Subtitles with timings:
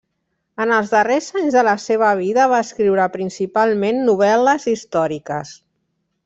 [0.63, 5.55] En els darrers anys de la seva vida va escriure principalment novel·les històriques.